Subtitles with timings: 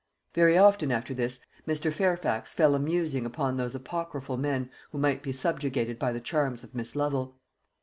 [0.33, 1.93] Very often after this Mr.
[1.93, 6.63] Fairfax fell a musing upon those apocryphal men who might be subjugated by the charms
[6.63, 7.37] of Miss Lovel.